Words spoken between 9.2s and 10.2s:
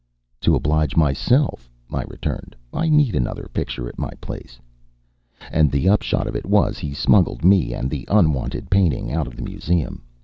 of the Museum.